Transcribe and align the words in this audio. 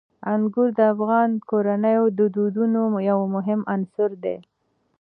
انګور 0.33 0.69
د 0.77 0.79
افغان 0.93 1.29
کورنیو 1.49 2.05
د 2.17 2.19
دودونو 2.35 2.81
یو 3.09 3.19
مهم 3.35 3.61
عنصر 3.73 4.09
دی. 4.23 4.37